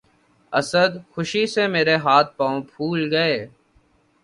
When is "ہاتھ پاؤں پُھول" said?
2.05-3.01